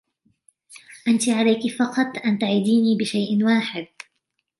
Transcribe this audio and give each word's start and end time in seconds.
أنتِ 1.07 1.29
عليكِ 1.29 1.71
فقط 1.73 2.17
أن 2.25 2.39
تعِديني 2.39 2.95
بشيء 2.97 3.43
واحد. 3.43 3.87